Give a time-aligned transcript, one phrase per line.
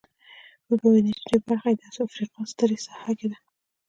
[0.69, 3.37] وبه وینئ چې ډېره برخه یې د افریقا سترې صحرا کې ده.